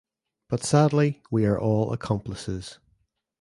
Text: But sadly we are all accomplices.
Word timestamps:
But 0.49 0.63
sadly 0.63 1.21
we 1.29 1.45
are 1.45 1.59
all 1.61 1.93
accomplices. 1.93 2.79